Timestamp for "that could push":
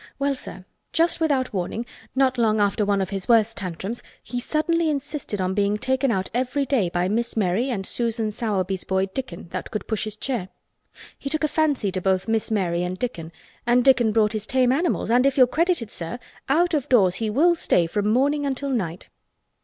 9.51-10.05